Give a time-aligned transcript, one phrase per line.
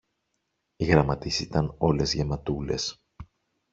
[0.75, 3.03] οι γραμματείς ήταν όλες γεματούλες